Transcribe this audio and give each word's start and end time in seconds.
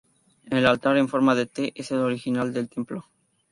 El 0.49 0.65
altar, 0.65 0.97
en 0.97 1.07
forma 1.09 1.35
de 1.35 1.45
"T" 1.45 1.73
es 1.75 1.91
el 1.91 1.99
original 1.99 2.53
del 2.53 2.67
templo. 2.69 3.05